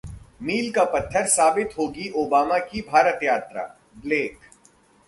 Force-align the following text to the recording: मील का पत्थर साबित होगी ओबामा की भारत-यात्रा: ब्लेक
मील 0.41 0.71
का 0.71 0.83
पत्थर 0.83 1.25
साबित 1.27 1.77
होगी 1.77 2.09
ओबामा 2.15 2.57
की 2.65 2.81
भारत-यात्रा: 2.81 3.63
ब्लेक 3.97 4.39